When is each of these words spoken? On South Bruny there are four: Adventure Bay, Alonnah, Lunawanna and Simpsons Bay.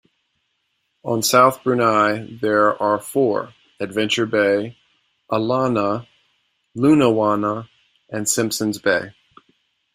On 1.03 1.21
South 1.21 1.59
Bruny 1.63 2.41
there 2.41 2.75
are 2.81 2.97
four: 2.99 3.53
Adventure 3.79 4.25
Bay, 4.25 4.75
Alonnah, 5.31 6.07
Lunawanna 6.75 7.69
and 8.09 8.27
Simpsons 8.27 8.79
Bay. 8.79 9.13